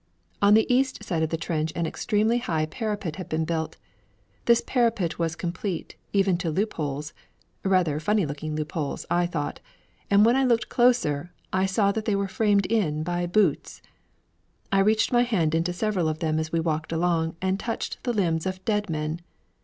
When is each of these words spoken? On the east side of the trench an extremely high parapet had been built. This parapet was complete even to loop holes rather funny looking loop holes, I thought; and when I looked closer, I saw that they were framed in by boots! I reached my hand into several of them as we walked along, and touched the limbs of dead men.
On 0.41 0.55
the 0.55 0.65
east 0.73 1.03
side 1.03 1.21
of 1.21 1.29
the 1.29 1.37
trench 1.37 1.71
an 1.75 1.85
extremely 1.85 2.39
high 2.39 2.65
parapet 2.65 3.17
had 3.17 3.29
been 3.29 3.45
built. 3.45 3.77
This 4.45 4.63
parapet 4.65 5.19
was 5.19 5.35
complete 5.35 5.95
even 6.11 6.39
to 6.39 6.49
loop 6.49 6.73
holes 6.73 7.13
rather 7.63 7.99
funny 7.99 8.25
looking 8.25 8.55
loop 8.55 8.71
holes, 8.71 9.05
I 9.11 9.27
thought; 9.27 9.59
and 10.09 10.25
when 10.25 10.35
I 10.35 10.43
looked 10.43 10.69
closer, 10.69 11.31
I 11.53 11.67
saw 11.67 11.91
that 11.91 12.05
they 12.05 12.15
were 12.15 12.27
framed 12.27 12.65
in 12.65 13.03
by 13.03 13.27
boots! 13.27 13.83
I 14.71 14.79
reached 14.79 15.11
my 15.11 15.21
hand 15.21 15.53
into 15.53 15.71
several 15.71 16.09
of 16.09 16.17
them 16.17 16.39
as 16.39 16.51
we 16.51 16.59
walked 16.59 16.91
along, 16.91 17.35
and 17.39 17.59
touched 17.59 18.01
the 18.03 18.11
limbs 18.11 18.47
of 18.47 18.65
dead 18.65 18.89
men. 18.89 19.21